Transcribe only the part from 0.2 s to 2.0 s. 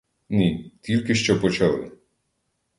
Ні, тільки що почали.